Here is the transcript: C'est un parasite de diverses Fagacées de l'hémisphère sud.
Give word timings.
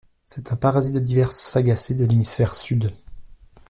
C'est 0.23 0.51
un 0.51 0.55
parasite 0.55 0.95
de 0.95 0.99
diverses 0.99 1.47
Fagacées 1.49 1.93
de 1.93 2.05
l'hémisphère 2.05 2.55
sud. 2.55 2.91